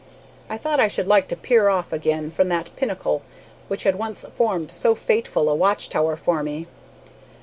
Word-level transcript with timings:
I 0.49 0.57
thought 0.57 0.79
I 0.79 0.87
should 0.87 1.07
like 1.07 1.27
to 1.27 1.35
peer 1.35 1.69
off 1.69 1.93
again 1.93 2.31
from 2.31 2.49
that 2.49 2.75
pinnacle 2.75 3.21
which 3.67 3.83
had 3.83 3.97
once 3.97 4.25
formed 4.31 4.71
so 4.71 4.95
fateful 4.95 5.47
a 5.47 5.53
watch 5.53 5.89
tower 5.89 6.15
for 6.15 6.41
me. 6.41 6.65